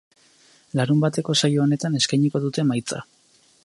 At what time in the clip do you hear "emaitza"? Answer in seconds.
2.67-3.09